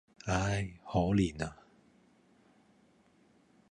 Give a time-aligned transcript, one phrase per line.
[0.25, 0.67] 唉！
[0.83, 1.57] 可憐呀！